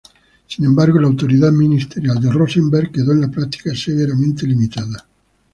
[0.47, 5.05] Sin embargo, la autoridad ministerial de Rosenberg quedó en la práctica severamente limitada.